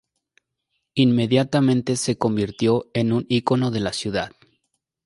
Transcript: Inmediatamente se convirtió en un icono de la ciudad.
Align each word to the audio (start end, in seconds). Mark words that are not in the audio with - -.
Inmediatamente 0.95 1.95
se 1.95 2.17
convirtió 2.17 2.87
en 2.95 3.11
un 3.11 3.27
icono 3.29 3.69
de 3.69 3.81
la 3.81 3.93
ciudad. 3.93 4.31